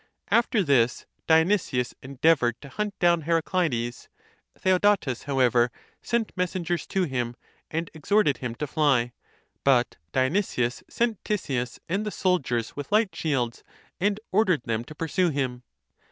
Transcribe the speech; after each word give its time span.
After 0.31 0.63
this 0.63 1.05
Dionysius 1.27 1.93
endeavoured 2.01 2.59
to 2.61 2.69
hunt 2.69 2.97
down 2.97 3.21
Heracleides. 3.21 4.09
Theodotes, 4.57 5.25
however, 5.25 5.69
sent 6.01 6.31
messengers 6.35 6.87
to 6.87 7.03
him, 7.03 7.35
and 7.69 7.91
exhorted 7.93 8.37
him 8.37 8.55
to 8.55 8.65
fly. 8.65 9.11
But 9.63 9.97
Dionysius 10.11 10.81
sent 10.89 11.23
Tisias 11.23 11.77
and 11.87 12.03
the 12.03 12.09
soldiers 12.09 12.75
with 12.75 12.91
light 12.91 13.15
shields, 13.15 13.63
and 13.99 14.19
ordered 14.31 14.63
them 14.63 14.83
to 14.85 14.95
pursue 14.95 15.29
him. 15.29 15.61